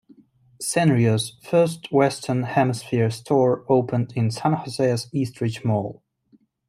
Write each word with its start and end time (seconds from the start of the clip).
Sanrio's 0.59 1.37
first 1.43 1.91
Western 1.91 2.41
Hemisphere 2.41 3.11
store 3.11 3.63
opened 3.71 4.13
in 4.15 4.31
San 4.31 4.53
Jose's 4.53 5.07
Eastridge 5.13 5.63
Mall. 5.63 6.01